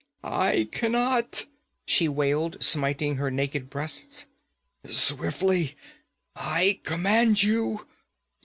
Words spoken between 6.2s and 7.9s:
I command you!'